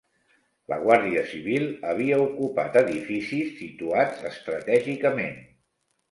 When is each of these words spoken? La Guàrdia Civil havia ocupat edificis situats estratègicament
La 0.71 0.77
Guàrdia 0.83 1.25
Civil 1.33 1.65
havia 1.89 2.17
ocupat 2.23 2.77
edificis 2.81 3.51
situats 3.59 4.23
estratègicament 4.31 5.37